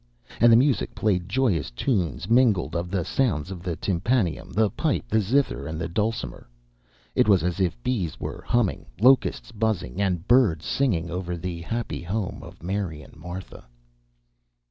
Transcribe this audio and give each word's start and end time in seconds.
And 0.39 0.51
the 0.51 0.57
music 0.57 0.95
played 0.95 1.29
joyous 1.29 1.69
tunes 1.69 2.27
mingled 2.27 2.75
of 2.75 2.89
the 2.89 3.05
sounds 3.05 3.51
of 3.51 3.61
the 3.61 3.75
tympanum, 3.75 4.49
the 4.51 4.71
pipe, 4.71 5.07
the 5.07 5.19
zither 5.21 5.67
and 5.67 5.79
the 5.79 5.87
dulcimer. 5.87 6.49
It 7.13 7.27
was 7.27 7.43
as 7.43 7.59
if 7.59 7.79
bees 7.83 8.19
were 8.19 8.41
humming, 8.47 8.87
locusts 8.99 9.51
buzzing 9.51 10.01
and 10.01 10.27
birds 10.27 10.65
singing 10.65 11.11
over 11.11 11.37
the 11.37 11.61
happy 11.61 12.01
home 12.01 12.41
of 12.41 12.63
Mary 12.63 13.03
and 13.03 13.15
Martha. 13.15 13.67